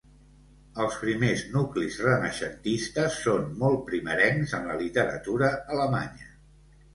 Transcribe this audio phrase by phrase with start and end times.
[0.83, 6.35] Els primers nuclis renaixentistes són molt primerencs en la literatura alemanya.